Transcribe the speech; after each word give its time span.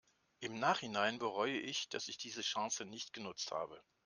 Im 0.39 0.59
Nachhinein 0.59 1.19
bereue 1.19 1.59
ich, 1.59 1.87
dass 1.89 2.07
ich 2.07 2.17
diese 2.17 2.41
Chance 2.41 2.85
nicht 2.85 3.13
genutzt 3.13 3.51
habe. 3.51 3.83